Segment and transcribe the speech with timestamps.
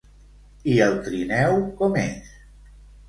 [0.75, 2.33] I el trineu, com és?